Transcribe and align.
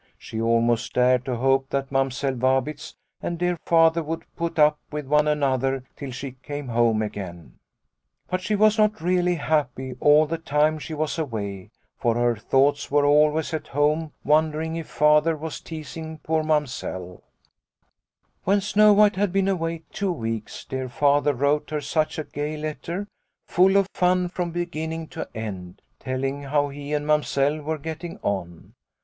She 0.17 0.41
almost 0.41 0.93
dared 0.95 1.25
to 1.25 1.35
hope 1.35 1.69
that 1.69 1.91
Mamsell 1.91 2.33
Vabitz 2.33 2.95
and 3.21 3.37
dear 3.37 3.55
Father 3.63 4.01
would 4.01 4.23
put 4.35 4.57
up 4.57 4.79
with 4.91 5.05
one 5.05 5.27
another 5.27 5.83
till 5.95 6.09
she 6.09 6.31
came 6.41 6.69
home 6.69 7.03
again. 7.03 7.27
5O 7.27 7.29
Liliecrona's 7.29 7.37
Home" 7.37 8.27
But 8.31 8.41
she 8.41 8.55
was 8.55 8.77
not 8.79 8.99
really 8.99 9.35
happy 9.35 9.95
all 9.99 10.25
the 10.25 10.39
time 10.39 10.79
she 10.79 10.95
was 10.95 11.19
away, 11.19 11.69
for 11.99 12.15
her 12.15 12.35
thoughts 12.35 12.89
were 12.89 13.05
always 13.05 13.53
at 13.53 13.67
home, 13.67 14.11
wondering 14.23 14.75
if 14.75 14.87
Father 14.89 15.37
was 15.37 15.61
teasing 15.61 16.17
poor 16.17 16.41
Mamsell.' 16.41 17.21
When 18.45 18.59
Snow 18.59 18.93
White 18.93 19.17
had 19.17 19.31
been 19.31 19.47
away 19.47 19.83
two 19.93 20.11
weeks, 20.11 20.65
dear 20.65 20.89
Father 20.89 21.35
wrote 21.35 21.69
her 21.69 21.79
such 21.79 22.17
a 22.17 22.23
gay 22.23 22.57
letter, 22.57 23.07
full 23.45 23.77
of 23.77 23.87
fun 23.93 24.29
from 24.29 24.49
beginning 24.49 25.09
to 25.09 25.29
end, 25.35 25.83
telling 25.99 26.41
how 26.41 26.69
he 26.69 26.91
and 26.91 27.05
Mamsell 27.05 27.61
were 27.61 27.77
getting 27.77 28.17
on. 28.23 28.73